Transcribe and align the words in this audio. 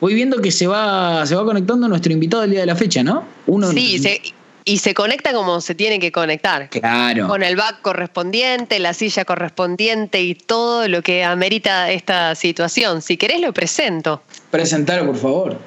voy 0.00 0.14
viendo 0.14 0.40
que 0.40 0.50
se 0.50 0.66
va, 0.66 1.24
se 1.26 1.34
va 1.34 1.44
conectando 1.44 1.88
nuestro 1.88 2.12
invitado 2.12 2.42
del 2.42 2.52
día 2.52 2.60
de 2.60 2.66
la 2.66 2.76
fecha, 2.76 3.02
¿no? 3.02 3.24
Uno 3.46 3.70
sí, 3.70 3.98
se, 3.98 4.20
y 4.64 4.78
se 4.78 4.94
conecta 4.94 5.32
como 5.32 5.60
se 5.60 5.74
tiene 5.74 5.98
que 5.98 6.12
conectar. 6.12 6.68
Claro. 6.70 7.28
Con 7.28 7.42
el 7.42 7.56
back 7.56 7.80
correspondiente, 7.82 8.78
la 8.78 8.94
silla 8.94 9.24
correspondiente 9.24 10.22
y 10.22 10.34
todo 10.34 10.88
lo 10.88 11.02
que 11.02 11.24
amerita 11.24 11.90
esta 11.90 12.34
situación. 12.34 13.02
Si 13.02 13.16
querés, 13.16 13.40
lo 13.40 13.52
presento. 13.52 14.22
Presentar, 14.50 15.04
por 15.06 15.16
favor. 15.16 15.58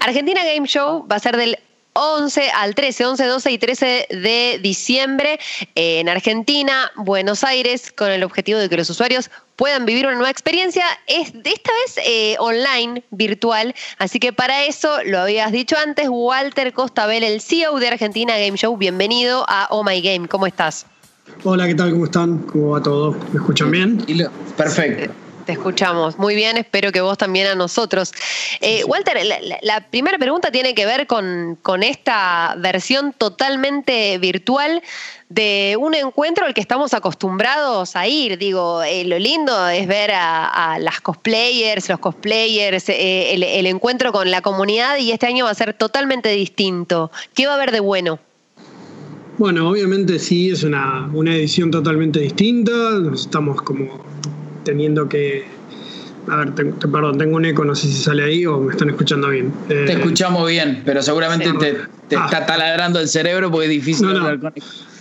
Argentina 0.00 0.44
Game 0.44 0.66
Show 0.66 1.06
va 1.10 1.16
a 1.16 1.20
ser 1.20 1.36
del 1.36 1.58
11 1.94 2.50
al 2.50 2.74
13, 2.74 3.06
11, 3.06 3.24
12 3.24 3.50
y 3.52 3.58
13 3.58 4.06
de 4.10 4.58
diciembre 4.60 5.38
en 5.76 6.08
Argentina, 6.08 6.90
Buenos 6.96 7.44
Aires, 7.44 7.92
con 7.92 8.10
el 8.10 8.24
objetivo 8.24 8.58
de 8.58 8.68
que 8.68 8.76
los 8.76 8.90
usuarios 8.90 9.30
puedan 9.54 9.86
vivir 9.86 10.04
una 10.04 10.16
nueva 10.16 10.30
experiencia, 10.30 10.84
es 11.06 11.32
de 11.32 11.50
esta 11.50 11.70
vez 11.84 12.04
eh, 12.04 12.36
online, 12.40 13.04
virtual. 13.10 13.74
Así 13.98 14.18
que 14.18 14.32
para 14.32 14.64
eso, 14.64 15.04
lo 15.04 15.20
habías 15.20 15.52
dicho 15.52 15.76
antes, 15.78 16.08
Walter 16.10 16.72
Costabel, 16.72 17.22
el 17.22 17.40
CEO 17.40 17.78
de 17.78 17.88
Argentina 17.88 18.36
Game 18.38 18.56
Show, 18.56 18.76
bienvenido 18.76 19.44
a 19.48 19.68
Oh 19.70 19.84
My 19.84 20.00
Game. 20.00 20.26
¿Cómo 20.26 20.48
estás? 20.48 20.86
Hola, 21.44 21.66
¿qué 21.68 21.76
tal? 21.76 21.92
¿Cómo 21.92 22.06
están? 22.06 22.38
¿Cómo 22.38 22.70
va 22.70 22.82
todo? 22.82 23.12
¿Me 23.32 23.38
escuchan 23.38 23.70
bien? 23.70 24.04
Perfecto. 24.56 25.23
Te 25.44 25.52
escuchamos 25.52 26.18
muy 26.18 26.34
bien, 26.34 26.56
espero 26.56 26.90
que 26.90 27.02
vos 27.02 27.18
también 27.18 27.46
a 27.46 27.54
nosotros. 27.54 28.12
Eh, 28.60 28.82
Walter, 28.84 29.18
la, 29.62 29.80
primera 29.90 30.16
pregunta 30.16 30.50
tiene 30.50 30.74
que 30.74 30.86
ver 30.86 31.06
con, 31.06 31.58
con 31.60 31.82
esta 31.82 32.54
versión 32.58 33.12
totalmente 33.12 34.16
virtual 34.18 34.82
de 35.28 35.76
un 35.78 35.94
encuentro 35.94 36.46
al 36.46 36.54
que 36.54 36.62
estamos 36.62 36.94
acostumbrados 36.94 37.94
a 37.94 38.06
ir. 38.06 38.38
Digo, 38.38 38.82
eh, 38.82 39.04
lo 39.04 39.18
lindo 39.18 39.68
es 39.68 39.86
ver 39.86 40.12
a, 40.14 40.78
las 40.80 41.00
cosplayers, 41.02 41.90
los 41.90 41.98
cosplayers, 41.98 42.88
eh, 42.88 43.34
el, 43.34 43.66
encuentro 43.66 44.12
con 44.12 44.30
la 44.30 44.40
comunidad 44.40 44.96
y 44.96 45.12
este 45.12 45.26
año 45.26 45.44
va 45.44 45.50
a 45.50 45.54
ser 45.54 45.74
totalmente 45.74 46.30
distinto. 46.30 47.10
¿Qué 47.34 47.46
va 47.46 47.52
a 47.52 47.56
haber 47.56 47.70
de 47.70 47.80
bueno? 47.80 48.18
Bueno, 49.36 49.68
obviamente 49.68 50.18
sí, 50.18 50.50
es 50.50 50.62
una, 50.62 51.10
una 51.12 51.34
edición 51.34 51.70
totalmente 51.70 52.20
distinta. 52.20 52.72
Estamos 53.12 53.60
como 53.60 54.04
teniendo 54.64 55.08
que... 55.08 55.44
A 56.26 56.36
ver, 56.36 56.54
perdón, 56.54 57.18
tengo 57.18 57.36
un 57.36 57.44
eco, 57.44 57.66
no 57.66 57.74
sé 57.74 57.86
si 57.86 58.02
sale 58.02 58.24
ahí 58.24 58.46
o 58.46 58.58
me 58.58 58.72
están 58.72 58.88
escuchando 58.88 59.28
bien. 59.28 59.52
te 59.68 59.84
eh, 59.84 59.92
escuchamos 59.92 60.48
bien, 60.48 60.82
pero 60.84 61.02
seguramente 61.02 61.52
te, 61.52 61.76
te 62.08 62.16
ah. 62.16 62.24
está 62.24 62.46
taladrando 62.46 62.98
el 62.98 63.08
cerebro 63.08 63.50
porque 63.50 63.66
es 63.66 63.70
difícil 63.70 64.08
hablar 64.08 64.40
con 64.40 64.54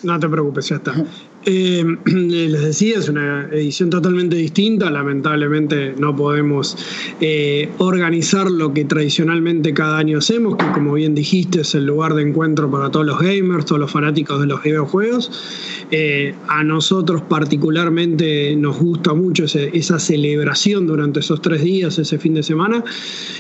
No 0.04 0.20
te 0.20 0.28
preocupes, 0.28 0.68
ya 0.68 0.76
está. 0.76 0.94
Eh, 1.54 1.84
les 2.06 2.62
decía, 2.62 3.00
es 3.00 3.10
una 3.10 3.50
edición 3.52 3.90
totalmente 3.90 4.36
distinta. 4.38 4.90
Lamentablemente 4.90 5.94
no 5.98 6.16
podemos 6.16 6.78
eh, 7.20 7.70
organizar 7.80 8.50
lo 8.50 8.74
que 8.74 8.86
tradicionalmente 8.86 9.74
cada 9.74 9.98
año 9.98 10.20
hacemos, 10.20 10.56
que 10.56 10.66
como 10.72 10.94
bien 10.94 11.14
dijiste 11.16 11.62
es 11.62 11.76
el 11.76 11.86
lugar 11.86 12.14
de 12.14 12.22
encuentro 12.22 12.72
para 12.72 12.92
todos 12.92 13.06
los 13.06 13.20
gamers, 13.20 13.66
todos 13.66 13.80
los 13.80 13.92
fanáticos 13.92 14.40
de 14.40 14.48
los 14.48 14.64
videojuegos. 14.64 15.32
Eh, 15.92 16.34
a 16.48 16.64
nosotros 16.64 17.22
particularmente 17.24 18.56
nos 18.56 18.80
gusta 18.80 19.14
mucho 19.14 19.44
esa 19.44 20.00
celebración 20.00 20.88
durante 20.88 21.20
esos 21.20 21.42
tres 21.42 21.62
días, 21.62 22.00
ese 22.00 22.18
fin 22.20 22.36
de 22.36 22.44
semana. 22.44 22.84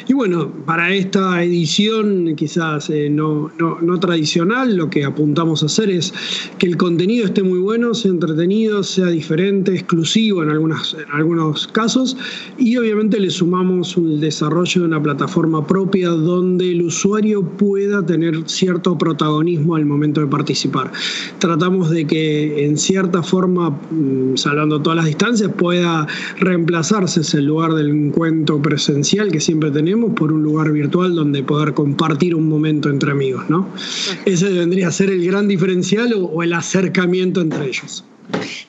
Y 0.08 0.14
bueno, 0.14 0.52
para 0.66 0.94
esta 0.94 1.42
edición 1.42 2.36
quizás 2.36 2.92
no, 3.10 3.52
no 3.58 4.00
tradicional, 4.00 4.76
lo 4.76 4.90
que 4.90 5.06
apuntamos 5.06 5.64
a 5.64 5.68
hacer 5.68 5.90
es 5.90 6.14
que 6.58 6.68
el 6.68 6.76
contenido 6.78 7.26
esté 7.26 7.44
muy 7.44 7.60
bueno 7.60 7.93
sea 7.94 8.12
entretenido, 8.12 8.84
sea 8.84 9.08
diferente, 9.08 9.74
exclusivo 9.74 10.44
en, 10.44 10.50
algunas, 10.50 10.94
en 10.94 11.12
algunos 11.12 11.68
casos 11.68 12.18
y 12.58 12.78
obviamente 12.78 13.20
le 13.20 13.30
sumamos 13.30 13.98
el 13.98 14.20
desarrollo 14.20 14.82
de 14.82 14.88
una 14.88 15.02
plataforma 15.02 15.66
propia 15.66 16.10
donde 16.10 16.72
el 16.72 16.84
usuario 16.84 17.44
pueda 17.44 18.06
tener 18.06 18.50
cierto 18.50 18.98
protagonismo 18.98 19.76
al 19.76 19.86
momento 19.86 20.22
de 20.22 20.28
participar. 20.28 20.92
Tratamos 21.40 21.90
de 21.90 22.06
que 22.08 22.66
en 22.66 22.78
cierta 22.78 23.24
forma, 23.24 23.70
mm, 23.70 24.36
salvando 24.36 24.82
todas 24.82 24.98
las 24.98 25.06
distancias, 25.06 25.52
pueda 25.58 26.08
reemplazarse 26.40 27.22
ese 27.22 27.42
lugar 27.42 27.74
del 27.74 27.90
encuentro 27.90 28.62
presencial 28.62 29.32
que 29.32 29.40
siempre 29.40 29.72
tenemos 29.72 30.14
por 30.14 30.32
un 30.32 30.44
lugar 30.44 30.72
virtual 30.72 31.16
donde 31.16 31.44
poder 31.44 31.74
compartir 31.74 32.36
un 32.36 32.48
momento 32.48 32.90
entre 32.90 33.12
amigos, 33.12 33.44
¿no? 33.50 33.68
Ese 34.26 34.52
vendría 34.54 34.88
a 34.88 34.92
ser 34.92 35.10
el 35.10 35.26
gran 35.26 35.48
diferencial 35.48 36.14
o 36.16 36.44
el 36.44 36.54
acercamiento 36.54 37.42
entre 37.42 37.68
ellos. 37.68 37.83
questions. 37.84 38.13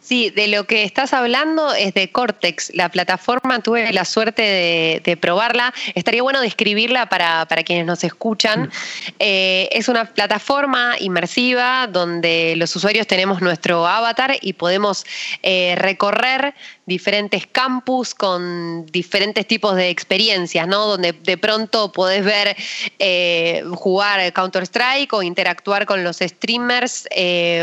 Sí, 0.05 0.29
de 0.29 0.49
lo 0.49 0.65
que 0.65 0.85
estás 0.85 1.15
hablando 1.15 1.73
es 1.73 1.95
de 1.95 2.11
Cortex, 2.11 2.73
la 2.75 2.91
plataforma, 2.91 3.61
tuve 3.61 3.91
la 3.93 4.05
suerte 4.05 5.01
de, 5.03 5.17
probarla, 5.17 5.73
estaría 5.95 6.23
bueno 6.23 6.43
describirla 6.43 7.09
para, 7.09 7.47
quienes 7.65 7.87
nos 7.87 8.05
escuchan. 8.05 8.71
Eh, 9.19 9.69
es 9.73 9.89
una 9.89 10.05
plataforma 10.05 10.97
inmersiva 11.01 11.87
donde 11.87 12.55
los 12.57 12.77
usuarios 12.77 13.07
tenemos 13.07 13.41
nuestro 13.41 13.87
avatar 13.87 14.37
y 14.43 14.53
podemos 14.53 15.07
eh, 15.43 15.75
recorrer 15.79 16.55
diferentes 16.85 17.47
campus 17.47 18.15
con 18.15 18.85
diferentes 18.87 19.47
tipos 19.47 19.75
de 19.75 19.89
experiencias, 19.89 20.69
¿no? 20.69 20.87
Donde 20.87 21.13
de 21.13 21.39
pronto 21.39 21.93
podés 21.93 22.23
ver 22.25 22.57
eh, 22.99 23.65
jugar 23.75 24.33
Counter-Strike 24.35 25.15
o 25.15 25.23
interactuar 25.23 25.87
con 25.87 26.05
los 26.05 26.19
streamers 26.19 27.09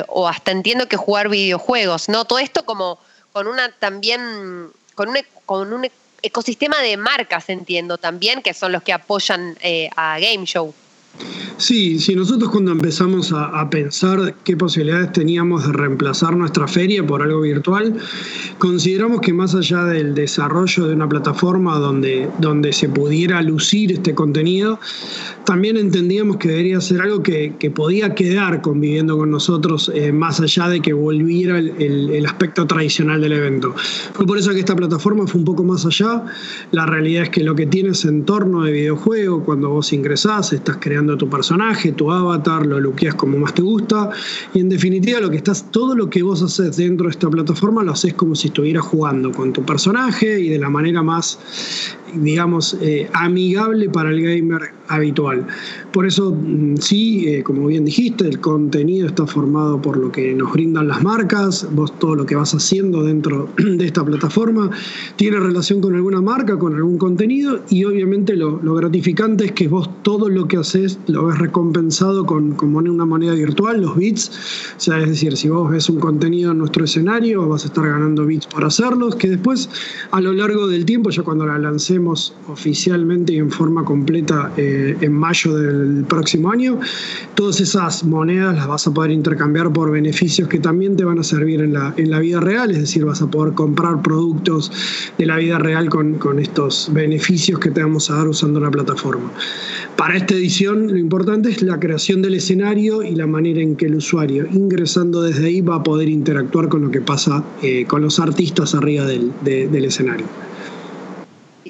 o 0.08 0.28
hasta 0.28 0.50
entiendo 0.50 0.88
que 0.88 0.98
jugar 0.98 1.30
videojuegos, 1.30 1.81
¿no? 2.10 2.26
todo 2.26 2.40
esto 2.40 2.64
como 2.64 3.00
con 3.32 3.48
una 3.48 3.72
también, 3.72 4.70
con 4.96 5.10
un, 5.10 5.18
con 5.46 5.74
un 5.74 5.88
ecosistema 6.22 6.80
de 6.80 6.98
marcas, 6.98 7.50
entiendo 7.50 7.98
también, 7.98 8.42
que 8.42 8.54
son 8.54 8.72
los 8.72 8.84
que 8.84 8.94
apoyan 8.94 9.58
eh, 9.62 9.90
a 9.96 10.20
Game 10.20 10.46
Show. 10.46 10.74
Sí, 11.58 12.00
sí, 12.00 12.16
nosotros 12.16 12.50
cuando 12.50 12.72
empezamos 12.72 13.32
a, 13.34 13.70
pensar 13.70 14.34
qué 14.44 14.58
posibilidades 14.58 15.12
teníamos 15.12 15.68
de 15.68 15.74
reemplazar 15.74 16.36
nuestra 16.36 16.68
feria 16.68 17.06
por 17.06 17.22
algo 17.22 17.42
virtual, 17.42 17.98
consideramos 18.58 19.22
que 19.22 19.32
más 19.32 19.54
allá 19.54 19.84
del 19.84 20.16
desarrollo 20.16 20.88
de 20.88 20.96
una 20.96 21.08
plataforma 21.08 21.78
donde, 21.78 22.30
donde 22.40 22.74
se 22.74 22.90
pudiera 22.90 23.42
lucir 23.44 23.92
este 23.92 24.16
contenido, 24.16 24.80
también 25.46 25.78
entendíamos 25.78 26.38
que 26.38 26.50
debería 26.50 26.80
ser 26.82 27.02
algo 27.02 27.24
que, 27.24 27.52
podía 27.74 28.14
quedar 28.16 28.62
conviviendo 28.62 29.18
con 29.18 29.32
nosotros 29.32 29.92
eh, 29.94 30.12
más 30.12 30.40
allá 30.40 30.68
de 30.68 30.82
que 30.82 30.94
volviera 30.94 31.58
el, 31.58 32.26
aspecto 32.26 32.68
tradicional 32.68 33.22
del 33.22 33.34
evento. 33.34 33.74
Fue 34.14 34.26
por 34.26 34.38
eso 34.38 34.52
que 34.52 34.60
esta 34.60 34.76
plataforma 34.76 35.26
fue 35.28 35.40
un 35.40 35.46
poco 35.46 35.64
más 35.64 35.86
allá. 35.86 36.24
La 36.72 36.86
realidad 36.86 37.24
es 37.24 37.30
que 37.30 37.44
lo 37.44 37.56
que 37.56 37.66
tienes 37.66 38.06
en 38.06 38.26
torno 38.26 38.64
de 38.64 38.72
videojuego, 38.72 39.44
cuando 39.44 39.70
vos 39.70 39.92
ingresás, 39.94 40.54
estás 40.54 40.78
creando 40.80 41.18
tu 41.18 41.30
personaje, 41.30 41.92
tu 41.92 42.12
avatar, 42.12 42.66
lo 42.66 42.80
luqueas 42.80 43.16
como 43.16 43.38
más 43.38 43.54
te 43.54 43.62
gusta. 43.62 44.10
Y 44.54 44.60
en 44.60 44.70
definitiva, 44.70 45.20
lo 45.20 45.30
que 45.30 45.38
estás, 45.38 45.72
todo 45.72 45.96
lo 45.96 46.10
que 46.10 46.24
vos 46.24 46.42
haces 46.42 46.78
dentro 46.78 47.08
de 47.08 47.12
esta 47.12 47.30
plataforma 47.30 47.84
lo 47.84 47.92
haces 47.92 48.14
como 48.14 48.36
si 48.36 48.48
estuvieras 48.48 48.84
jugando 48.84 49.32
con 49.32 49.54
tu 49.54 49.64
personaje 49.64 50.40
y 50.40 50.50
de 50.50 50.60
la 50.60 50.70
manera 50.70 51.02
más 51.02 51.40
digamos, 52.16 52.78
eh, 52.82 53.10
amigable 53.14 53.90
para 53.90 54.12
el 54.12 54.22
gamer 54.22 54.72
habitual. 54.88 55.48
Por 55.92 56.06
eso, 56.06 56.32
mm, 56.32 56.78
sí, 56.78 57.28
eh, 57.28 57.44
como 57.44 57.68
bien 57.68 57.86
dijiste, 57.86 58.28
el 58.28 58.40
contenido 58.40 59.08
está 59.08 59.26
formado 59.26 59.82
por 59.82 59.98
lo 59.98 60.12
que 60.12 60.34
nos 60.34 60.52
brindan 60.52 60.88
las 60.88 61.04
marcas, 61.04 61.68
vos 61.72 61.98
todo 62.00 62.16
lo 62.16 62.26
que 62.26 62.36
vas 62.36 62.54
haciendo 62.54 63.04
dentro 63.04 63.50
de 63.58 63.86
esta 63.86 64.04
plataforma 64.04 64.70
tiene 65.16 65.40
relación 65.40 65.82
con 65.82 65.96
alguna 65.96 66.22
marca, 66.22 66.58
con 66.58 66.76
algún 66.76 66.98
contenido 66.98 67.62
y 67.70 67.84
obviamente 67.86 68.36
lo, 68.36 68.60
gratificante 68.76 69.46
es 69.46 69.52
que 69.52 69.68
vos 69.68 69.90
todo 70.02 70.30
lo 70.30 70.48
que 70.48 70.58
haces 70.58 71.00
lo 71.08 71.26
ves 71.26 71.38
recompensado 71.38 72.26
con, 72.26 72.54
con 72.54 72.76
una 72.76 73.06
moneda 73.06 73.34
virtual, 73.34 73.82
los 73.82 73.96
bits, 73.96 74.30
o 74.78 74.80
sea, 74.80 75.00
es 75.00 75.10
decir, 75.10 75.38
si 75.38 75.50
vos 75.50 75.70
ves 75.70 75.90
un 75.90 76.00
contenido 76.00 76.52
en 76.52 76.60
nuestro 76.60 76.86
escenario 76.86 77.48
vas 77.48 77.64
a 77.64 77.68
estar 77.68 77.86
ganando 77.86 78.26
bits 78.26 78.48
por 78.48 78.64
hacerlos, 78.64 79.16
que 79.16 79.30
después 79.30 79.70
a 80.12 80.22
lo 80.22 80.34
largo 80.34 80.68
del 80.68 80.86
tiempo, 80.86 81.10
ya 81.10 81.24
cuando 81.24 81.46
la 81.46 81.58
lancemos 82.02 82.34
oficialmente 82.48 83.34
y 83.34 83.38
en 83.38 83.52
forma 83.52 83.84
completa, 83.86 84.52
eh, 84.58 84.96
en 85.02 85.14
mayo 85.14 85.56
del 85.56 86.04
próximo 86.06 86.52
año, 86.52 86.80
todas 87.36 87.60
esas 87.62 88.04
monedas 88.04 88.56
las 88.56 88.68
vas 88.68 88.88
a 88.88 88.94
poder 88.94 89.12
intercambiar 89.12 89.72
por 89.72 89.92
beneficios 89.92 90.48
que 90.48 90.60
también 90.60 90.96
te 90.96 91.04
van 91.04 91.20
a 91.20 91.24
servir 91.24 91.62
en 91.62 91.74
la, 91.74 91.94
en 91.98 92.10
la 92.10 92.20
vida 92.20 92.40
real, 92.40 92.72
es 92.72 92.80
decir, 92.80 93.06
vas 93.06 93.22
a 93.22 93.28
poder 93.28 93.54
comprar 93.54 94.02
productos 94.02 94.72
de 95.18 95.26
la 95.26 95.38
vida 95.38 95.60
real 95.60 95.90
con, 95.90 96.16
con 96.16 96.40
estos 96.40 96.90
beneficios 96.92 97.60
que 97.60 97.72
te 97.72 97.82
vamos 97.82 98.10
a 98.10 98.16
dar 98.16 98.28
usando 98.28 98.60
la 98.60 98.72
plataforma. 98.72 99.32
Para 99.96 100.18
esta 100.18 100.34
edición 100.34 100.88
lo 100.88 100.98
importante 100.98 101.50
es 101.50 101.62
la 101.62 101.80
creación 101.80 102.22
del 102.22 102.34
escenario 102.36 103.04
y 103.04 103.16
la 103.16 103.28
manera 103.28 103.62
en 103.62 103.76
que 103.76 103.86
el 103.86 103.96
usuario 103.96 104.48
ingresando 104.52 105.22
desde 105.22 105.48
ahí 105.48 105.62
va 105.62 105.76
a 105.76 105.84
poder 105.84 106.10
interactuar 106.10 106.70
con 106.70 106.82
lo 106.82 106.90
que 106.90 107.02
pasa 107.02 107.44
eh, 107.62 107.86
con 107.86 108.02
los 108.02 108.20
artistas 108.20 108.74
arriba 108.74 109.06
del, 109.06 109.32
del 109.44 109.86
escenario. 109.86 110.26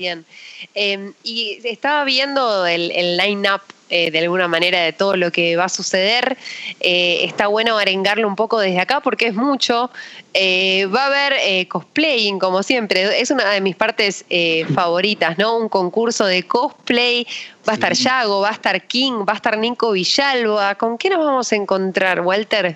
Bien. 0.01 0.25
Em, 0.73 1.13
y 1.23 1.59
estaba 1.63 2.03
viendo 2.05 2.65
el, 2.65 2.89
el 2.89 3.17
line-up 3.17 3.61
eh, 3.91 4.09
de 4.09 4.17
alguna 4.17 4.47
manera 4.47 4.81
de 4.81 4.93
todo 4.93 5.15
lo 5.15 5.31
que 5.31 5.55
va 5.55 5.65
a 5.65 5.69
suceder. 5.69 6.37
Eh, 6.79 7.19
está 7.23 7.45
bueno 7.45 7.77
arengarlo 7.77 8.27
un 8.27 8.35
poco 8.35 8.59
desde 8.59 8.79
acá 8.79 8.99
porque 9.01 9.27
es 9.27 9.35
mucho. 9.35 9.91
Eh, 10.33 10.87
va 10.87 11.03
a 11.03 11.07
haber 11.07 11.67
cosplaying, 11.67 12.39
como 12.39 12.63
siempre. 12.63 13.21
Es 13.21 13.29
una 13.29 13.47
de 13.51 13.61
mis 13.61 13.75
partes 13.75 14.25
favoritas, 14.73 15.37
¿no? 15.37 15.55
Un 15.55 15.69
concurso 15.69 16.25
de 16.25 16.41
cosplay. 16.47 17.27
Va 17.67 17.73
a 17.73 17.75
estar 17.75 17.93
Yago, 17.93 18.41
va 18.41 18.49
a 18.49 18.53
estar 18.53 18.87
King, 18.87 19.23
va 19.29 19.33
a 19.33 19.35
estar 19.35 19.55
Nico 19.55 19.91
Villalba. 19.91 20.73
¿Con 20.75 20.97
qué 20.97 21.11
nos 21.11 21.19
vamos 21.19 21.51
a 21.51 21.55
encontrar, 21.55 22.21
Walter? 22.21 22.75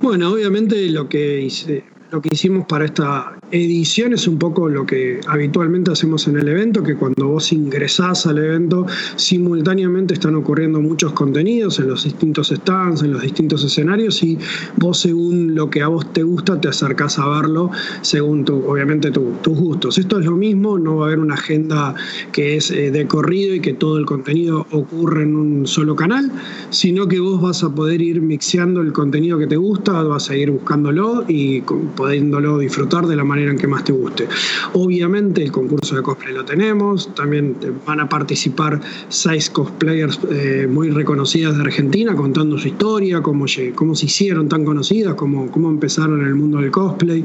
Bueno, 0.00 0.32
obviamente 0.32 0.76
lo 0.88 1.06
que 1.06 1.40
hice, 1.42 1.84
lo 2.16 2.22
que 2.22 2.30
hicimos 2.32 2.64
para 2.66 2.86
esta 2.86 3.36
edición 3.50 4.14
es 4.14 4.26
un 4.26 4.38
poco 4.38 4.70
lo 4.70 4.86
que 4.86 5.20
habitualmente 5.26 5.92
hacemos 5.92 6.26
en 6.26 6.38
el 6.38 6.48
evento, 6.48 6.82
que 6.82 6.96
cuando 6.96 7.28
vos 7.28 7.52
ingresás 7.52 8.26
al 8.26 8.38
evento, 8.38 8.86
simultáneamente 9.16 10.14
están 10.14 10.34
ocurriendo 10.34 10.80
muchos 10.80 11.12
contenidos 11.12 11.78
en 11.78 11.88
los 11.88 12.04
distintos 12.04 12.48
stands, 12.48 13.02
en 13.02 13.12
los 13.12 13.20
distintos 13.20 13.62
escenarios, 13.64 14.22
y 14.22 14.38
vos 14.76 15.00
según 15.00 15.54
lo 15.54 15.68
que 15.68 15.82
a 15.82 15.88
vos 15.88 16.10
te 16.14 16.22
gusta, 16.22 16.58
te 16.58 16.68
acercás 16.68 17.18
a 17.18 17.28
verlo 17.28 17.70
según 18.00 18.46
tu, 18.46 18.66
obviamente 18.66 19.10
tus 19.10 19.58
gustos. 19.58 19.98
Esto 19.98 20.18
es 20.18 20.24
lo 20.24 20.36
mismo, 20.36 20.78
no 20.78 20.96
va 20.96 21.04
a 21.04 21.06
haber 21.08 21.18
una 21.18 21.34
agenda 21.34 21.94
que 22.32 22.56
es 22.56 22.70
eh, 22.70 22.90
de 22.90 23.06
corrido 23.06 23.54
y 23.54 23.60
que 23.60 23.74
todo 23.74 23.98
el 23.98 24.06
contenido 24.06 24.66
ocurre 24.70 25.24
en 25.24 25.36
un 25.36 25.66
solo 25.66 25.94
canal, 25.94 26.32
sino 26.70 27.08
que 27.08 27.20
vos 27.20 27.42
vas 27.42 27.62
a 27.62 27.74
poder 27.74 28.00
ir 28.00 28.22
mixeando 28.22 28.80
el 28.80 28.94
contenido 28.94 29.38
que 29.38 29.46
te 29.46 29.56
gusta, 29.56 30.02
vas 30.02 30.30
a 30.30 30.36
ir 30.36 30.50
buscándolo 30.50 31.26
y 31.28 31.60
pudiéndolo 32.06 32.58
disfrutar 32.58 33.06
de 33.06 33.16
la 33.16 33.24
manera 33.24 33.50
en 33.50 33.58
que 33.58 33.66
más 33.66 33.84
te 33.84 33.92
guste. 33.92 34.28
Obviamente 34.74 35.42
el 35.42 35.50
concurso 35.50 35.96
de 35.96 36.02
cosplay 36.02 36.34
lo 36.34 36.44
tenemos, 36.44 37.14
también 37.14 37.56
van 37.86 38.00
a 38.00 38.08
participar 38.08 38.80
seis 39.08 39.50
cosplayers 39.50 40.20
eh, 40.30 40.68
muy 40.70 40.90
reconocidas 40.90 41.56
de 41.56 41.62
Argentina 41.62 42.14
contando 42.14 42.58
su 42.58 42.68
historia, 42.68 43.22
cómo, 43.22 43.46
cómo 43.74 43.94
se 43.94 44.06
hicieron 44.06 44.48
tan 44.48 44.64
conocidas, 44.64 45.14
cómo, 45.14 45.50
cómo 45.50 45.68
empezaron 45.68 46.20
en 46.20 46.28
el 46.28 46.34
mundo 46.34 46.58
del 46.58 46.70
cosplay. 46.70 47.24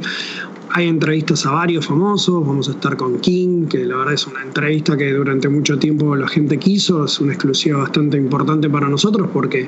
Hay 0.73 0.87
entrevistas 0.87 1.45
a 1.45 1.51
varios 1.51 1.85
famosos, 1.85 2.45
vamos 2.45 2.69
a 2.69 2.71
estar 2.71 2.95
con 2.95 3.19
King, 3.19 3.67
que 3.67 3.85
la 3.85 3.97
verdad 3.97 4.13
es 4.13 4.25
una 4.25 4.41
entrevista 4.41 4.95
que 4.95 5.11
durante 5.11 5.49
mucho 5.49 5.77
tiempo 5.77 6.15
la 6.15 6.27
gente 6.27 6.57
quiso, 6.57 7.05
es 7.05 7.19
una 7.19 7.33
exclusiva 7.33 7.79
bastante 7.79 8.17
importante 8.17 8.69
para 8.69 8.87
nosotros 8.87 9.29
porque 9.33 9.67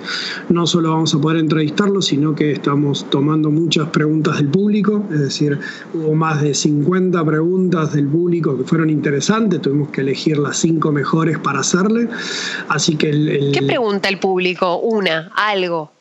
no 0.50 0.66
solo 0.66 0.92
vamos 0.92 1.14
a 1.14 1.20
poder 1.20 1.40
entrevistarlo, 1.40 2.02
sino 2.02 2.34
que 2.34 2.52
estamos 2.52 3.10
tomando 3.10 3.52
muchas 3.52 3.90
preguntas 3.90 4.38
del 4.38 4.48
público, 4.48 5.04
es 5.12 5.20
decir, 5.20 5.60
hubo 5.94 6.16
más 6.16 6.42
de 6.42 6.54
50 6.54 7.24
preguntas 7.26 7.94
del 7.94 8.08
público 8.08 8.58
que 8.58 8.64
fueron 8.64 8.90
interesantes, 8.90 9.62
tuvimos 9.62 9.90
que 9.90 10.02
elegir 10.02 10.38
las 10.38 10.58
cinco 10.58 10.92
mejores 10.92 11.38
para 11.40 11.60
hacerle, 11.60 12.08
así 12.70 12.96
que 12.96 13.10
el, 13.10 13.52
¿Qué 13.54 13.64
pregunta 13.64 14.08
el 14.08 14.20
público? 14.20 14.78
Una, 14.78 15.32
algo. 15.36 15.92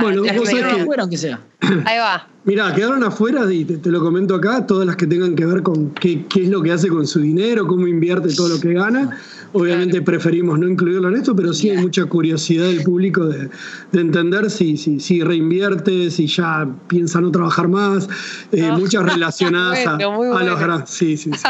Bueno, 0.00 0.22
vos 0.22 0.48
que... 0.48 1.10
que 1.10 1.16
sea. 1.16 1.40
Ahí 1.84 1.98
va. 1.98 2.26
Mira, 2.44 2.74
quedaron 2.74 3.04
afuera, 3.04 3.52
y 3.52 3.64
te, 3.64 3.90
lo 3.90 4.00
comento 4.00 4.34
acá, 4.34 4.66
todas 4.66 4.86
las 4.86 4.96
que 4.96 5.06
tengan 5.06 5.34
que 5.34 5.44
ver 5.44 5.62
con 5.62 5.90
qué, 5.90 6.24
es 6.34 6.48
lo 6.48 6.62
que 6.62 6.72
hace 6.72 6.88
con 6.88 7.06
su 7.06 7.20
dinero, 7.20 7.66
cómo 7.66 7.86
invierte 7.86 8.34
todo 8.34 8.48
lo 8.48 8.60
que 8.60 8.72
gana. 8.72 9.18
Obviamente 9.52 10.00
preferimos 10.00 10.58
no 10.58 10.66
incluirlo 10.66 11.08
en 11.08 11.16
esto, 11.16 11.36
pero 11.36 11.52
sí 11.52 11.68
hay 11.70 11.78
mucha 11.78 12.06
curiosidad 12.06 12.64
del 12.64 12.82
público 12.82 13.26
de, 13.26 13.50
entender 13.92 14.50
si, 14.50 14.76
si, 14.76 15.00
si, 15.00 15.22
reinvierte, 15.22 16.10
si 16.10 16.26
ya 16.28 16.66
piensa 16.88 17.20
no 17.20 17.30
trabajar 17.30 17.68
más, 17.68 18.08
eh, 18.52 18.70
muchas 18.72 19.02
relacionadas 19.02 19.86
a, 19.86 19.98
los 19.98 20.60
grandes. 20.60 20.90
Sí, 20.90 21.16
sí, 21.16 21.30
sí. 21.34 21.44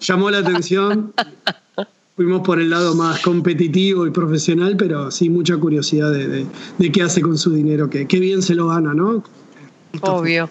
Llamó 0.00 0.30
la 0.30 0.38
atención. 0.38 1.12
Fuimos 2.18 2.40
por 2.44 2.60
el 2.60 2.68
lado 2.68 2.96
más 2.96 3.20
competitivo 3.20 4.04
y 4.04 4.10
profesional, 4.10 4.76
pero 4.76 5.08
sí 5.08 5.30
mucha 5.30 5.56
curiosidad 5.56 6.10
de, 6.10 6.48
qué 6.90 7.02
hace 7.02 7.20
con 7.20 7.38
su 7.38 7.52
dinero, 7.52 7.88
que 7.88 8.08
qué 8.08 8.18
bien 8.18 8.42
se 8.42 8.56
lo 8.56 8.66
gana, 8.66 8.92
¿no? 8.92 9.22
Obvio. 10.00 10.50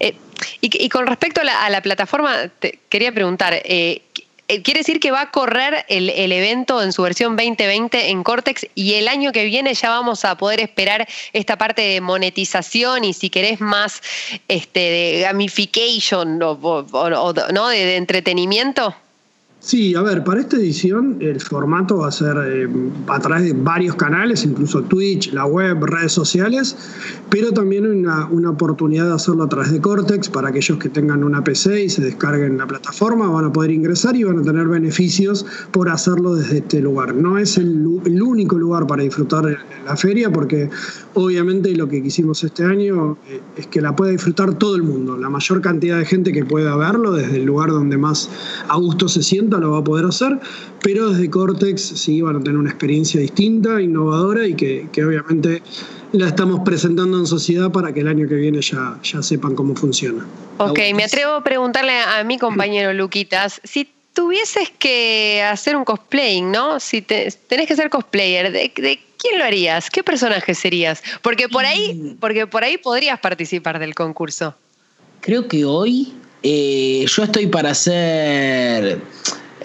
Eh, 0.00 0.16
y, 0.62 0.88
con 0.88 1.06
respecto 1.06 1.42
a 1.42 1.68
la, 1.68 1.82
plataforma, 1.82 2.48
te 2.48 2.78
quería 2.88 3.12
preguntar, 3.12 3.52
eh, 3.52 4.00
eh, 4.48 4.62
¿quiere 4.62 4.80
decir 4.80 4.98
que 4.98 5.10
va 5.10 5.20
a 5.20 5.30
correr 5.30 5.84
el, 5.90 6.08
evento 6.32 6.82
en 6.82 6.94
su 6.94 7.02
versión 7.02 7.36
2020 7.36 8.08
en 8.08 8.22
Cortex 8.22 8.66
y 8.74 8.94
el 8.94 9.08
año 9.08 9.30
que 9.30 9.44
viene 9.44 9.74
ya 9.74 9.90
vamos 9.90 10.24
a 10.24 10.38
poder 10.38 10.60
esperar 10.60 11.06
esta 11.34 11.58
parte 11.58 11.82
de 11.82 12.00
monetización 12.00 13.04
y 13.04 13.12
si 13.12 13.28
querés 13.28 13.60
más 13.60 14.00
este, 14.48 14.80
de 14.80 15.20
gamification 15.20 16.42
o, 16.42 16.56
¿no? 17.52 17.68
de 17.68 17.96
entretenimiento? 17.96 18.96
Sí, 19.64 19.94
a 19.94 20.02
ver, 20.02 20.24
para 20.24 20.40
esta 20.40 20.56
edición 20.56 21.18
el 21.20 21.40
formato 21.40 21.98
va 21.98 22.08
a 22.08 22.10
ser 22.10 22.36
eh, 22.36 22.68
a 23.06 23.20
través 23.20 23.44
de 23.44 23.52
varios 23.52 23.94
canales, 23.94 24.44
incluso 24.44 24.82
Twitch, 24.82 25.32
la 25.32 25.46
web, 25.46 25.84
redes 25.84 26.10
sociales, 26.10 26.76
pero 27.30 27.52
también 27.52 27.86
una, 27.86 28.26
una 28.26 28.50
oportunidad 28.50 29.06
de 29.06 29.14
hacerlo 29.14 29.44
a 29.44 29.48
través 29.48 29.70
de 29.70 29.80
Cortex 29.80 30.28
para 30.28 30.48
aquellos 30.48 30.78
que 30.78 30.88
tengan 30.88 31.22
una 31.22 31.44
PC 31.44 31.84
y 31.84 31.88
se 31.88 32.02
descarguen 32.02 32.58
la 32.58 32.66
plataforma, 32.66 33.28
van 33.28 33.44
a 33.44 33.52
poder 33.52 33.70
ingresar 33.70 34.16
y 34.16 34.24
van 34.24 34.40
a 34.40 34.42
tener 34.42 34.66
beneficios 34.66 35.46
por 35.70 35.88
hacerlo 35.88 36.34
desde 36.34 36.58
este 36.58 36.80
lugar. 36.80 37.14
No 37.14 37.38
es 37.38 37.56
el, 37.56 37.86
único 38.20 38.58
lugar 38.58 38.88
para 38.88 39.04
disfrutar 39.04 39.44
la 39.86 39.96
feria 39.96 40.32
porque 40.32 40.70
obviamente 41.14 41.74
lo 41.76 41.88
que 41.88 42.02
quisimos 42.02 42.42
este 42.42 42.64
año 42.64 43.16
eh, 43.28 43.40
es 43.56 43.68
que 43.68 43.80
la 43.80 43.94
pueda 43.94 44.10
disfrutar 44.10 44.54
todo 44.54 44.74
el 44.74 44.82
mundo, 44.82 45.16
la 45.16 45.30
mayor 45.30 45.60
cantidad 45.60 45.98
de 45.98 46.04
gente 46.04 46.32
que 46.32 46.44
pueda 46.44 46.74
verlo 46.76 47.12
desde 47.12 47.36
el 47.36 47.44
lugar 47.44 47.70
donde 47.70 47.96
más 47.96 48.28
a 48.68 48.76
gusto 48.76 49.06
se 49.06 49.22
lo 49.58 49.72
va 49.72 49.78
a 49.78 49.84
poder 49.84 50.06
hacer, 50.06 50.38
pero 50.82 51.10
desde 51.10 51.30
Cortex 51.30 51.80
sí 51.80 52.20
van 52.20 52.36
a 52.36 52.40
tener 52.40 52.58
una 52.58 52.70
experiencia 52.70 53.20
distinta, 53.20 53.80
innovadora 53.80 54.46
y 54.46 54.54
que, 54.54 54.88
obviamente 55.04 55.62
la 56.12 56.28
estamos 56.28 56.60
presentando 56.60 57.18
en 57.18 57.26
sociedad 57.26 57.72
para 57.72 57.92
que 57.94 58.00
el 58.00 58.08
año 58.08 58.28
que 58.28 58.34
viene 58.34 58.60
ya, 58.60 58.98
ya 59.02 59.22
sepan 59.22 59.54
cómo 59.54 59.74
funciona. 59.74 60.26
Ok, 60.58 60.78
me 60.94 61.04
atrevo 61.04 61.32
a 61.32 61.44
preguntarle 61.44 61.98
a 61.98 62.22
mi 62.22 62.36
compañero 62.38 62.92
Luquitas, 62.92 63.60
si 63.64 63.88
tuvieses 64.12 64.70
que 64.78 65.42
hacer 65.42 65.76
un 65.76 65.84
cosplaying, 65.84 66.50
¿no? 66.50 66.80
Si 66.80 67.02
tenés 67.02 67.66
que 67.66 67.76
ser 67.76 67.88
cosplayer, 67.88 68.52
¿de, 68.52 68.72
¿de, 68.74 69.00
quién 69.18 69.38
lo 69.38 69.44
harías? 69.44 69.88
¿Qué 69.90 70.02
personaje 70.02 70.54
serías? 70.54 71.02
Porque 71.22 71.48
por 71.48 71.64
ahí, 71.64 71.94
mm. 71.94 72.16
porque 72.16 72.46
por 72.46 72.64
ahí 72.64 72.76
podrías 72.76 73.18
participar 73.20 73.78
del 73.78 73.94
concurso. 73.94 74.54
Creo 75.20 75.48
que 75.48 75.64
hoy 75.64 76.12
eh, 76.42 77.04
yo 77.06 77.22
estoy 77.22 77.46
para 77.46 77.70
hacer 77.70 79.00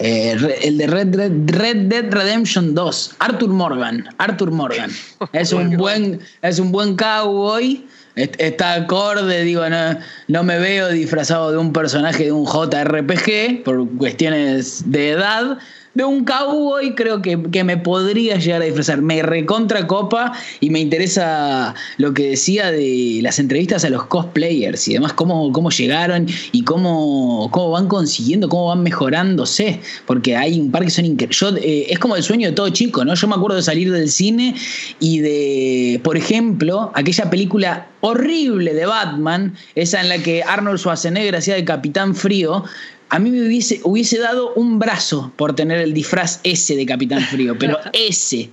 eh, 0.00 0.36
el 0.62 0.78
de 0.78 0.86
Red, 0.86 1.76
Dead 1.88 2.10
Redemption 2.10 2.74
2, 2.74 3.16
Arthur 3.18 3.48
Morgan. 3.48 4.08
Arthur 4.18 4.50
Morgan. 4.50 4.90
Es 5.32 5.52
un 5.52 5.76
buen, 5.76 6.20
es 6.42 6.58
un 6.58 6.70
buen 6.70 6.96
cowboy. 6.96 7.84
Está 8.14 8.74
acorde, 8.74 9.44
digo, 9.44 9.68
no, 9.68 9.98
no 10.26 10.42
me 10.42 10.58
veo 10.58 10.88
disfrazado 10.88 11.52
de 11.52 11.58
un 11.58 11.72
personaje 11.72 12.24
de 12.24 12.32
un 12.32 12.46
JRPG 12.46 13.62
por 13.64 13.88
cuestiones 13.96 14.82
de 14.90 15.10
edad, 15.10 15.58
de 15.94 16.04
un 16.04 16.24
cowboy 16.24 16.94
creo 16.94 17.22
que, 17.22 17.36
me 17.64 17.76
podría 17.76 18.36
llegar 18.36 18.62
a 18.62 18.64
disfrazar. 18.64 19.02
Me 19.02 19.22
recontra 19.22 19.86
copa 19.86 20.32
y 20.60 20.70
me 20.70 20.80
interesa 20.80 21.74
lo 21.96 22.14
que 22.14 22.30
decía 22.30 22.70
de 22.70 23.20
las 23.22 23.38
entrevistas 23.38 23.84
a 23.84 23.90
los 23.90 24.04
cosplayers 24.04 24.86
y 24.88 24.94
demás, 24.94 25.12
cómo, 25.12 25.52
cómo 25.52 25.70
llegaron 25.70 26.26
y 26.52 26.62
cómo, 26.62 27.48
cómo 27.50 27.70
van 27.72 27.88
consiguiendo, 27.88 28.48
cómo 28.48 28.66
van 28.66 28.82
mejorándose. 28.82 29.80
Porque 30.06 30.36
hay 30.36 30.60
un 30.60 30.70
par 30.70 30.84
que 30.84 30.90
son 30.90 31.04
increíbles. 31.04 31.42
Eh, 31.62 31.86
es 31.90 31.98
como 31.98 32.16
el 32.16 32.22
sueño 32.22 32.48
de 32.48 32.54
todo 32.54 32.68
chico, 32.70 33.04
¿no? 33.04 33.14
Yo 33.14 33.26
me 33.26 33.34
acuerdo 33.34 33.56
de 33.56 33.62
salir 33.62 33.90
del 33.90 34.08
cine 34.08 34.54
y 35.00 35.20
de, 35.20 36.00
por 36.04 36.16
ejemplo, 36.16 36.92
aquella 36.94 37.28
película 37.28 37.88
horrible 38.00 38.74
de 38.74 38.86
Batman, 38.86 39.54
esa 39.74 40.00
en 40.00 40.08
la 40.08 40.18
que 40.18 40.42
Arnold 40.42 40.78
Schwarzenegger 40.78 41.36
hacía 41.36 41.54
de 41.54 41.64
Capitán 41.64 42.14
Frío, 42.14 42.64
a 43.10 43.18
mí 43.18 43.30
me 43.30 43.46
hubiese, 43.46 43.80
hubiese 43.84 44.18
dado 44.18 44.52
un 44.54 44.78
brazo 44.78 45.32
por 45.36 45.54
tener 45.54 45.78
el 45.78 45.94
disfraz 45.94 46.40
ese 46.42 46.76
de 46.76 46.86
Capitán 46.86 47.22
Frío, 47.22 47.56
pero 47.58 47.78
ese. 47.92 48.50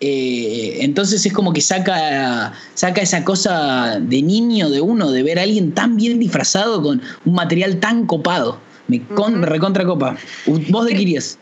Eh, 0.00 0.78
entonces 0.80 1.24
es 1.24 1.32
como 1.32 1.52
que 1.52 1.60
saca, 1.60 2.52
saca 2.74 3.00
esa 3.00 3.22
cosa 3.22 4.00
de 4.00 4.20
niño 4.20 4.68
de 4.68 4.80
uno, 4.80 5.12
de 5.12 5.22
ver 5.22 5.38
a 5.38 5.42
alguien 5.42 5.72
tan 5.72 5.96
bien 5.96 6.18
disfrazado 6.18 6.82
con 6.82 7.00
un 7.24 7.34
material 7.34 7.78
tan 7.78 8.06
copado. 8.06 8.58
Me, 8.88 9.00
recontra 9.46 9.84
copa. 9.84 10.16
¿Vos 10.46 10.86
de 10.86 10.94
qué 10.94 11.02
irías? 11.02 11.38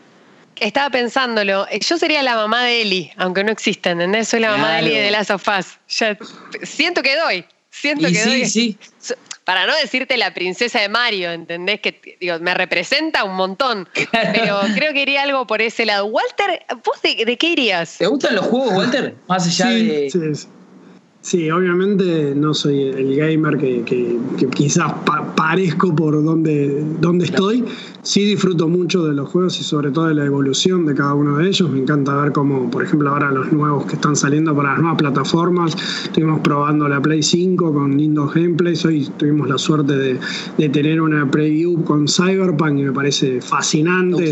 Estaba 0.59 0.91
pensándolo. 0.91 1.65
Yo 1.79 1.97
sería 1.97 2.21
la 2.21 2.35
mamá 2.35 2.63
de 2.65 2.83
Eli, 2.83 3.11
aunque 3.17 3.43
no 3.43 3.51
exista, 3.51 3.91
¿entendés? 3.91 4.27
Soy 4.27 4.41
la 4.41 4.51
mamá 4.51 4.73
de 4.73 4.79
Eli 4.81 4.95
de 4.95 5.09
las 5.09 5.27
sofás. 5.27 5.79
siento 6.61 7.01
que 7.01 7.17
doy. 7.17 7.45
Siento 7.71 8.07
que 8.07 8.23
doy. 8.23 8.45
Sí 8.45 8.77
para 9.51 9.65
no 9.65 9.75
decirte 9.75 10.17
la 10.17 10.33
princesa 10.33 10.79
de 10.79 10.89
Mario, 10.89 11.31
¿entendés? 11.31 11.81
Que 11.81 12.17
digo, 12.19 12.39
me 12.39 12.53
representa 12.53 13.23
un 13.23 13.35
montón, 13.35 13.89
pero 14.11 14.59
creo 14.75 14.93
que 14.93 15.01
iría 15.01 15.23
algo 15.23 15.47
por 15.47 15.61
ese 15.61 15.85
lado. 15.85 16.05
Walter, 16.05 16.65
¿vos 16.85 17.01
de, 17.01 17.37
qué 17.37 17.47
irías? 17.47 17.97
¿Te 17.97 18.07
gustan 18.07 18.35
los 18.35 18.45
juegos, 18.45 18.73
Walter? 18.73 19.15
Más 19.27 19.45
allá 19.47 19.71
de... 19.71 20.09
Sí, 20.09 20.47
obviamente 21.53 22.33
no 22.35 22.53
soy 22.53 22.81
el 22.81 23.15
gamer 23.15 23.57
que, 23.57 24.17
quizás 24.55 24.91
parezco 25.35 25.95
por 25.95 26.23
donde, 26.23 26.83
donde 26.99 27.25
estoy. 27.25 27.63
Sí 28.01 28.25
disfruto 28.25 28.67
mucho 28.67 29.05
de 29.05 29.13
los 29.13 29.29
juegos 29.29 29.59
y 29.59 29.63
sobre 29.63 29.91
todo 29.91 30.07
de 30.07 30.15
la 30.15 30.25
evolución 30.25 30.87
de 30.87 30.95
cada 30.95 31.13
uno 31.13 31.37
de 31.37 31.47
ellos. 31.47 31.69
Me 31.69 31.79
encanta 31.79 32.15
ver 32.15 32.31
cómo, 32.31 32.71
por 32.71 32.83
ejemplo, 32.83 33.11
ahora 33.11 33.31
los 33.31 33.51
nuevos 33.51 33.85
que 33.85 33.93
están 33.93 34.15
saliendo 34.15 34.55
para 34.55 34.71
las 34.71 34.79
nuevas 34.79 34.97
plataformas. 34.97 35.77
Estuvimos 36.05 36.39
probando 36.39 36.87
la 36.89 36.99
Play 36.99 37.21
5 37.21 37.71
con 37.71 37.95
lindos 37.95 38.33
gameplays. 38.33 38.83
Hoy 38.85 39.07
tuvimos 39.17 39.47
la 39.47 39.59
suerte 39.59 39.95
de, 40.57 40.69
tener 40.69 41.01
una 41.01 41.29
preview 41.29 41.83
con 41.83 42.07
Cyberpunk 42.07 42.79
y 42.79 42.83
me 42.83 42.91
parece 42.91 43.41
fascinante. 43.41 44.31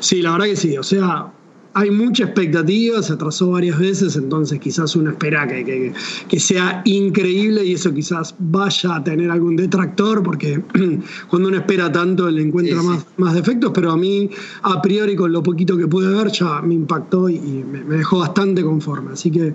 sí, 0.00 0.22
la 0.22 0.32
verdad 0.32 0.46
que 0.46 0.56
sí. 0.56 0.78
O 0.78 0.82
sea, 0.82 1.30
hay 1.74 1.90
mucha 1.90 2.24
expectativa, 2.24 3.02
se 3.02 3.12
atrasó 3.12 3.50
varias 3.50 3.78
veces, 3.78 4.14
entonces 4.14 4.60
quizás 4.60 4.94
uno 4.94 5.10
espera 5.10 5.46
que, 5.48 5.92
que, 6.28 6.40
sea 6.40 6.82
increíble 6.84 7.64
y 7.64 7.74
eso 7.74 7.92
quizás 7.92 8.34
vaya 8.38 8.96
a 8.96 9.04
tener 9.04 9.28
algún 9.28 9.56
detractor, 9.56 10.22
porque 10.22 10.62
cuando 11.28 11.48
uno 11.48 11.58
espera 11.58 11.90
tanto 11.90 12.30
le 12.30 12.42
encuentra 12.42 12.80
Más, 12.80 13.04
más 13.16 13.34
defectos, 13.34 13.72
pero 13.74 13.90
a 13.90 13.96
mí 13.96 14.30
a 14.62 14.80
priori 14.80 15.16
con 15.16 15.32
lo 15.32 15.42
poquito 15.42 15.76
que 15.76 15.88
pude 15.88 16.14
ver 16.14 16.30
ya 16.30 16.62
me 16.62 16.74
impactó 16.74 17.28
y, 17.28 17.38
me, 17.38 17.96
dejó 17.96 18.18
bastante 18.18 18.62
conforme. 18.62 19.12
Así 19.12 19.32
que 19.32 19.54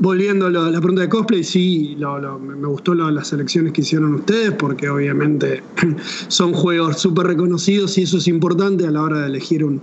volviendo 0.00 0.46
a 0.46 0.50
la 0.50 0.80
pregunta 0.80 1.02
de 1.02 1.08
cosplay, 1.08 1.44
sí, 1.44 1.96
me 1.96 2.66
gustó 2.66 2.94
las 2.94 3.28
selecciones 3.28 3.72
que 3.72 3.82
hicieron 3.82 4.14
ustedes, 4.14 4.50
porque 4.52 4.88
obviamente 4.88 5.62
son 6.28 6.54
juegos 6.54 7.00
súper 7.00 7.28
reconocidos 7.28 7.96
y 7.98 8.02
eso 8.02 8.18
es 8.18 8.26
importante 8.26 8.84
a 8.86 8.90
la 8.90 9.02
hora 9.02 9.20
de 9.20 9.26
elegir 9.28 9.62
un 9.62 9.80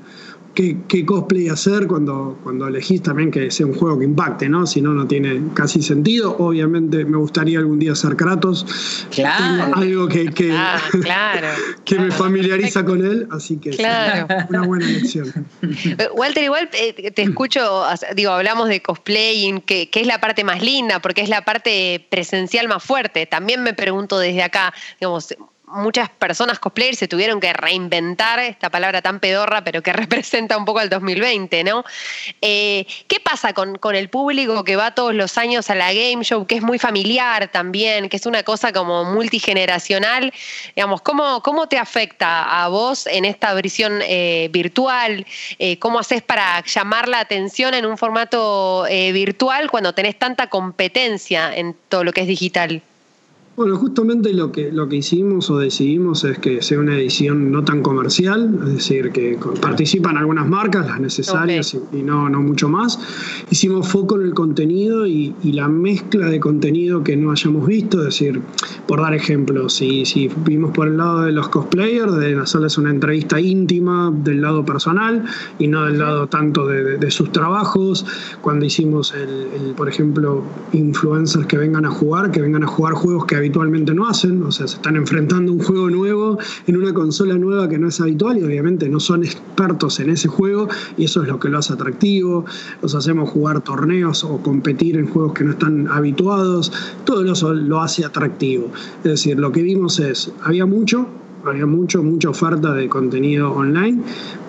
qué, 0.57 1.05
cosplay 1.05 1.49
hacer 1.49 1.85
cuando, 1.85 2.39
cuando 2.43 2.67
elegís 2.67 3.03
también 3.03 3.29
que 3.29 3.51
sea 3.51 3.67
un 3.67 3.75
juego 3.75 3.99
que 3.99 4.05
impacte, 4.05 4.49
¿no? 4.49 4.65
Si 4.65 4.81
no, 4.81 4.91
no 4.91 5.07
tiene 5.07 5.39
casi 5.53 5.83
sentido. 5.83 6.35
Obviamente 6.39 7.05
me 7.05 7.17
gustaría 7.17 7.59
algún 7.59 7.77
día 7.77 7.93
ser 7.93 8.15
Kratos. 8.15 8.65
Claro. 9.11 9.75
Algo 9.75 10.07
que, 10.07 10.25
que, 10.33 10.57
que 11.85 11.99
me 11.99 12.11
familiariza 12.11 12.83
con 12.83 13.05
él, 13.05 13.27
así 13.31 13.57
que 13.57 13.71
claro. 13.71 14.27
una 14.49 14.63
buena 14.63 14.85
elección. 14.85 15.45
Eh, 15.61 16.07
Walter, 16.15 16.43
igual 16.43 16.69
eh, 16.73 17.11
te 17.11 17.21
escucho, 17.21 17.83
digo, 18.15 18.31
hablamos 18.31 18.67
de 18.69 18.81
cosplaying, 18.81 19.61
que, 19.61 19.89
que 19.89 20.01
es 20.01 20.07
la 20.07 20.19
parte 20.19 20.43
más 20.43 20.63
linda, 20.63 20.99
porque 21.01 21.21
es 21.21 21.29
la 21.29 21.45
parte 21.45 22.05
presencial 22.09 22.67
más 22.67 22.83
fuerte. 22.83 23.27
También 23.27 23.61
me 23.61 23.73
pregunto 23.73 24.17
desde 24.17 24.41
acá, 24.41 24.73
digamos, 24.99 25.35
muchas 25.67 26.09
personas 26.09 26.59
cosplayers 26.59 26.97
se 26.97 27.07
tuvieron 27.07 27.39
que 27.39 27.51
reinventar, 27.51 28.39
esta 28.39 28.69
palabra 28.69 29.01
tan 29.01 29.19
pedorra, 29.19 29.63
pero 29.63 29.83
que 29.83 29.93
representa 29.93 30.57
un 30.57 30.65
poco 30.65 30.79
al 30.79 30.89
2020, 30.89 31.63
¿no? 31.63 31.83
Eh, 32.41 32.85
¿Qué 33.07 33.19
pasa 33.19 33.53
con, 33.53 33.77
el 33.95 34.09
público 34.09 34.63
que 34.63 34.75
va 34.75 34.95
todos 34.95 35.13
los 35.13 35.37
años 35.37 35.69
a 35.69 35.75
la 35.75 35.93
game 35.93 36.23
show, 36.23 36.45
que 36.45 36.55
es 36.55 36.61
muy 36.61 36.79
familiar 36.79 37.49
también, 37.49 38.09
que 38.09 38.17
es 38.17 38.25
una 38.25 38.43
cosa 38.43 38.71
como 38.71 39.05
multigeneracional? 39.05 40.33
Digamos, 40.75 41.01
¿cómo, 41.01 41.41
cómo 41.41 41.67
te 41.67 41.77
afecta 41.77 42.63
a 42.63 42.67
vos 42.69 43.07
en 43.07 43.25
esta 43.25 43.53
versión 43.53 43.99
eh, 44.03 44.49
virtual? 44.51 45.25
Eh, 45.59 45.79
¿Cómo 45.79 45.99
haces 45.99 46.21
para 46.21 46.63
llamar 46.65 47.07
la 47.07 47.19
atención 47.19 47.73
en 47.73 47.85
un 47.85 47.97
formato 47.97 48.85
virtual 48.87 49.69
cuando 49.69 49.93
tenés 49.93 50.17
tanta 50.17 50.47
competencia 50.47 51.53
en 51.53 51.75
todo 51.89 52.03
lo 52.03 52.13
que 52.13 52.21
es 52.21 52.27
digital? 52.27 52.81
Bueno, 53.57 53.75
justamente 53.77 54.35
lo 54.35 54.51
que, 54.51 54.71
lo 54.71 54.87
que 54.87 54.97
hicimos 54.97 55.49
o 55.49 55.57
decidimos 55.57 56.23
es 56.25 56.37
que 56.37 56.61
sea 56.61 56.77
una 56.77 56.95
edición 56.95 57.51
no 57.51 57.63
tan 57.63 57.81
comercial, 57.81 58.55
es 58.67 58.73
decir, 58.73 59.11
que 59.11 59.35
participan 59.59 60.15
algunas 60.15 60.47
marcas, 60.47 60.85
las 60.85 60.99
necesarias 60.99 61.75
y, 61.91 62.03
no, 62.03 62.29
no 62.29 62.39
mucho 62.43 62.69
más. 62.69 62.99
Hicimos 63.49 63.87
foco 63.87 64.21
en 64.21 64.27
el 64.27 64.35
contenido 64.35 65.07
y, 65.07 65.33
la 65.43 65.67
mezcla 65.67 66.29
de 66.29 66.39
contenido 66.39 67.03
que 67.03 67.17
no 67.17 67.31
hayamos 67.31 67.65
visto, 67.65 67.97
es 68.01 68.05
decir, 68.05 68.41
por 68.85 69.01
dar 69.01 69.15
ejemplos, 69.15 69.73
si, 69.73 70.05
si 70.05 70.29
vimos 70.45 70.69
por 70.69 70.87
el 70.87 70.97
lado 70.97 71.21
de 71.21 71.31
los 71.31 71.49
cosplayers, 71.49 72.15
de 72.15 72.35
hacerles 72.35 72.77
una 72.77 72.91
entrevista 72.91 73.41
íntima 73.41 74.13
del 74.13 74.41
lado 74.41 74.63
personal 74.63 75.23
y 75.57 75.67
no 75.67 75.85
del 75.85 75.97
lado 75.97 76.27
tanto 76.27 76.67
de, 76.67 77.09
sus 77.09 77.31
trabajos, 77.31 78.05
cuando 78.41 78.65
hicimos, 78.65 79.15
el, 79.15 79.73
por 79.75 79.89
ejemplo, 79.89 80.43
influencers 80.73 81.47
que 81.47 81.57
vengan 81.57 81.85
a 81.85 81.89
jugar, 81.89 82.29
que 82.29 82.41
vengan 82.41 82.63
a 82.63 82.67
jugar 82.67 82.93
juegos 82.93 83.25
que 83.25 83.46
habitualmente 83.47 83.93
no 83.93 84.07
hacen, 84.07 84.43
o 84.43 84.51
sea, 84.51 84.67
se 84.67 84.75
están 84.75 84.97
enfrentando 84.97 85.53
a 85.53 85.55
un 85.55 85.63
juego 85.63 85.89
nuevo 85.89 86.37
en 86.67 86.75
una 86.75 86.93
consola 86.93 87.35
nueva 87.35 87.69
que 87.69 87.79
no 87.79 87.87
es 87.87 88.01
habitual 88.01 88.37
y 88.37 88.43
obviamente 88.43 88.89
no 88.89 88.99
son 88.99 89.23
expertos 89.23 90.01
en 90.01 90.09
ese 90.09 90.27
juego 90.27 90.67
y 90.97 91.05
eso 91.05 91.21
es 91.21 91.29
lo 91.29 91.39
que 91.39 91.47
lo 91.47 91.57
hace 91.57 91.71
atractivo, 91.71 92.43
los 92.81 92.93
hacemos 92.93 93.29
jugar 93.29 93.61
torneos 93.61 94.25
o 94.25 94.39
competir 94.39 94.97
en 94.97 95.07
juegos 95.07 95.33
que 95.33 95.45
no 95.45 95.51
están 95.51 95.87
habituados, 95.87 96.73
todo 97.05 97.23
eso 97.31 97.53
lo 97.53 97.81
hace 97.81 98.03
atractivo. 98.03 98.69
Es 98.97 99.11
decir, 99.11 99.39
lo 99.39 99.53
que 99.53 99.61
vimos 99.61 99.99
es, 100.01 100.29
había 100.43 100.65
mucho, 100.65 101.07
había 101.45 101.65
mucho, 101.65 102.03
mucha 102.03 102.29
oferta 102.29 102.73
de 102.73 102.89
contenido 102.89 103.53
online, 103.53 104.03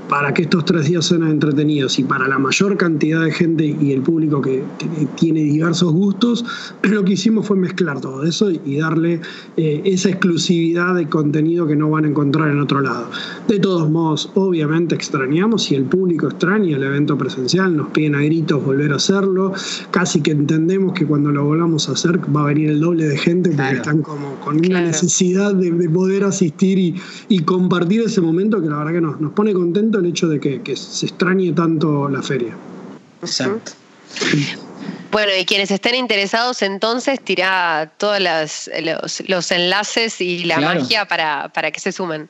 para 0.09 0.33
que 0.33 0.43
estos 0.43 0.65
tres 0.65 0.87
días 0.87 1.07
sean 1.07 1.23
entretenidos 1.29 1.99
y 1.99 2.05
para 2.05 2.27
la 2.29 2.39
mayor 2.39 2.77
cantidad 2.77 3.25
de 3.25 3.31
gente 3.31 3.65
y 3.65 3.93
el 3.93 4.03
público 4.03 4.41
que 4.41 4.63
tiene 5.17 5.41
diversos 5.41 5.93
gustos, 5.93 6.45
lo 6.83 7.05
que 7.05 7.13
hicimos 7.13 7.47
fue 7.47 7.57
mezclar 7.57 8.01
todo 8.01 8.25
eso 8.25 8.51
y 8.51 8.79
darle 8.79 9.21
eh, 9.57 9.83
esa 9.85 10.09
exclusividad 10.09 10.95
de 10.95 11.09
contenido 11.09 11.67
que 11.67 11.77
no 11.77 11.91
van 11.91 12.05
a 12.05 12.09
encontrar 12.09 12.51
en 12.51 12.61
otro 12.61 12.81
lado. 12.81 13.11
De 13.47 13.59
todos 13.59 13.91
modos, 13.91 14.31
obviamente 14.35 14.95
extrañamos 14.95 15.71
y 15.71 15.75
el 15.75 15.85
público 15.85 16.29
extraña 16.29 16.77
el 16.77 16.83
evento 16.83 17.17
presencial, 17.19 17.77
nos 17.77 17.89
piden 17.89 18.15
a 18.15 18.23
gritos 18.23 18.65
volver 18.65 18.93
a 18.93 18.97
hacerlo, 18.97 19.53
casi 19.91 20.23
que 20.23 20.31
entendemos 20.31 20.93
que 20.95 21.07
cuando 21.07 21.31
lo 21.31 21.45
volvamos 21.45 21.89
a 21.89 21.93
hacer 21.93 22.21
va 22.35 22.43
a 22.43 22.47
venir 22.47 22.71
el 22.71 22.81
doble 22.81 23.07
de 23.07 23.19
gente 23.19 23.51
porque 23.51 23.75
están 23.75 24.03
como 24.03 24.35
con 24.41 24.59
una 24.59 24.81
necesidad 24.83 25.55
de, 25.55 25.89
poder 25.89 26.25
asistir 26.25 26.79
y, 27.29 27.39
compartir 27.41 28.03
ese 28.03 28.21
momento 28.21 28.61
que 28.61 28.69
la 28.69 28.79
verdad 28.79 28.93
que 28.93 29.01
nos, 29.01 29.21
nos 29.21 29.33
pone 29.33 29.55
contentos 29.55 29.98
el 29.99 30.07
hecho 30.07 30.29
de 30.29 30.41
que, 30.41 30.77
se 30.77 31.07
extrañe 31.07 31.53
tanto 31.53 32.09
la 32.09 32.23
feria. 32.23 32.57
Exacto. 33.23 33.73
Bueno, 35.11 35.33
y 35.39 35.45
quienes 35.45 35.71
estén 35.71 35.95
interesados, 35.95 36.63
entonces 36.63 37.21
tira 37.23 37.93
todos 37.97 38.21
los, 38.21 39.51
enlaces 39.51 40.21
y 40.21 40.45
la 40.45 40.61
magia 40.61 41.07
para, 41.07 41.51
para 41.53 41.71
que 41.71 41.81
se 41.81 41.93
sumen. 41.93 42.29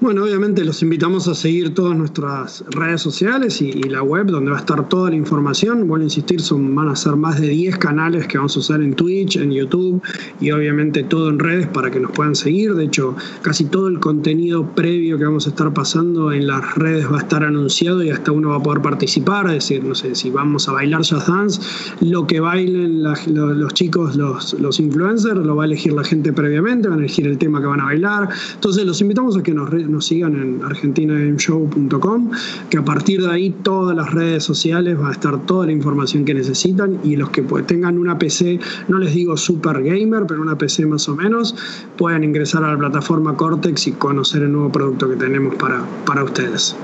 Bueno, 0.00 0.24
obviamente 0.24 0.64
los 0.64 0.82
invitamos 0.82 1.28
a 1.28 1.34
seguir 1.34 1.72
todas 1.72 1.96
nuestras 1.96 2.64
redes 2.70 3.00
sociales 3.00 3.62
y, 3.62 3.72
la 3.84 4.02
web 4.02 4.26
donde 4.26 4.50
va 4.50 4.56
a 4.56 4.60
estar 4.60 4.88
toda 4.88 5.10
la 5.10 5.16
información. 5.16 5.86
Vuelvo 5.86 6.02
a 6.02 6.04
insistir, 6.04 6.40
son, 6.40 6.74
van 6.74 6.88
a 6.88 6.96
ser 6.96 7.16
más 7.16 7.40
de 7.40 7.48
10 7.48 7.78
canales 7.78 8.26
que 8.26 8.38
vamos 8.38 8.56
a 8.56 8.60
usar 8.60 8.82
en 8.82 8.94
Twitch, 8.94 9.36
en 9.36 9.52
YouTube 9.52 10.02
y 10.40 10.50
obviamente 10.50 11.04
todo 11.04 11.28
en 11.28 11.38
redes 11.38 11.66
para 11.68 11.90
que 11.90 12.00
nos 12.00 12.10
puedan 12.12 12.34
seguir. 12.34 12.74
De 12.74 12.84
hecho, 12.84 13.14
casi 13.42 13.66
todo 13.66 13.88
el 13.88 14.00
contenido 14.00 14.66
previo 14.74 15.16
que 15.16 15.24
vamos 15.24 15.46
a 15.46 15.50
estar 15.50 15.72
pasando 15.72 16.32
en 16.32 16.46
las 16.46 16.74
redes 16.74 17.10
va 17.10 17.18
a 17.18 17.20
estar 17.20 17.44
anunciado 17.44 18.02
y 18.02 18.10
hasta 18.10 18.32
uno 18.32 18.50
va 18.50 18.56
a 18.56 18.62
poder 18.62 18.82
participar. 18.82 19.46
Es 19.46 19.52
decir, 19.52 19.84
no 19.84 19.94
sé, 19.94 20.14
si 20.14 20.30
vamos 20.30 20.68
a 20.68 20.72
bailar 20.72 21.02
jazz 21.02 21.26
dance, 21.26 21.60
lo 22.00 22.26
que 22.26 22.40
bailen 22.40 23.02
los, 23.02 23.74
chicos, 23.74 24.16
los, 24.16 24.54
los 24.54 24.80
influencers, 24.80 25.38
lo 25.38 25.56
va 25.56 25.64
a 25.64 25.66
elegir 25.66 25.92
la 25.92 26.04
gente 26.04 26.32
previamente, 26.32 26.88
van 26.88 26.98
a 26.98 27.00
elegir 27.00 27.26
el 27.26 27.38
tema 27.38 27.60
que 27.60 27.66
van 27.66 27.80
a 27.80 27.84
bailar. 27.84 28.28
Entonces 28.54 28.84
los 28.84 29.00
invitamos 29.00 29.36
a 29.36 29.42
que 29.42 29.54
nos 29.54 29.70
nos 29.82 30.06
sigan 30.06 30.34
en 30.36 30.64
argentinagameshow.com, 30.64 32.30
que 32.70 32.78
a 32.78 32.84
partir 32.84 33.22
de 33.22 33.30
ahí 33.30 33.50
todas 33.62 33.96
las 33.96 34.12
redes 34.12 34.44
sociales 34.44 34.98
va 35.00 35.08
a 35.08 35.12
estar 35.12 35.44
toda 35.46 35.66
la 35.66 35.72
información 35.72 36.24
que 36.24 36.34
necesitan 36.34 36.98
y 37.02 37.16
los 37.16 37.30
que 37.30 37.42
tengan 37.66 37.98
una 37.98 38.18
PC, 38.18 38.60
no 38.88 38.98
les 38.98 39.14
digo 39.14 39.36
super 39.36 39.82
gamer, 39.82 40.24
pero 40.26 40.42
una 40.42 40.56
PC 40.56 40.86
más 40.86 41.08
o 41.08 41.16
menos, 41.16 41.54
puedan 41.96 42.24
ingresar 42.24 42.64
a 42.64 42.72
la 42.72 42.78
plataforma 42.78 43.36
Cortex 43.36 43.86
y 43.88 43.92
conocer 43.92 44.42
el 44.42 44.52
nuevo 44.52 44.70
producto 44.70 45.08
que 45.08 45.16
tenemos 45.16 45.54
para, 45.56 45.84
para 46.06 46.24
ustedes. 46.24 46.76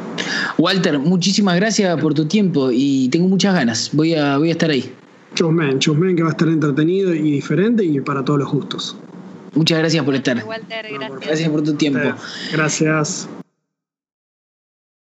Walter, 0.59 0.99
muchísimas 0.99 1.57
gracias 1.57 2.01
por 2.01 2.15
tu 2.15 2.27
tiempo 2.27 2.71
y 2.73 3.09
tengo 3.09 3.29
muchas 3.29 3.55
ganas. 3.55 3.91
Voy 3.93 4.15
a, 4.15 4.39
voy 4.39 4.49
a 4.49 4.53
estar 4.53 4.71
ahí. 4.71 4.93
Chusmen, 5.35 5.79
Chusmen 5.79 6.17
que 6.17 6.23
va 6.23 6.31
a 6.31 6.33
estar 6.33 6.49
entretenido 6.49 7.15
y 7.15 7.31
diferente 7.31 7.85
y 7.85 8.01
para 8.01 8.25
todos 8.25 8.41
los 8.41 8.51
gustos. 8.51 8.97
Muchas 9.55 9.79
gracias 9.79 10.05
por 10.05 10.15
estar. 10.15 10.43
gracias. 11.21 11.49
por 11.49 11.63
tu 11.63 11.75
tiempo. 11.75 12.15
Gracias. 12.53 13.29